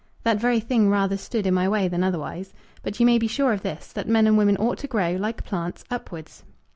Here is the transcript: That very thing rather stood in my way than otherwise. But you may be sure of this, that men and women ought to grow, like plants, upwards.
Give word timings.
That 0.23 0.39
very 0.39 0.59
thing 0.59 0.89
rather 0.89 1.15
stood 1.15 1.45
in 1.45 1.53
my 1.53 1.69
way 1.69 1.87
than 1.87 2.03
otherwise. 2.03 2.55
But 2.81 2.99
you 2.99 3.05
may 3.05 3.19
be 3.19 3.27
sure 3.27 3.53
of 3.53 3.61
this, 3.61 3.93
that 3.93 4.07
men 4.09 4.25
and 4.25 4.35
women 4.35 4.57
ought 4.57 4.79
to 4.79 4.87
grow, 4.87 5.11
like 5.11 5.43
plants, 5.45 5.83
upwards. 5.91 6.41